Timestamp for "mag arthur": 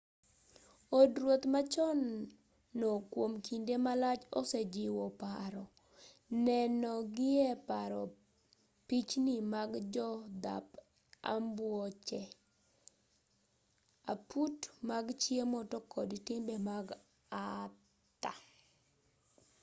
16.69-18.39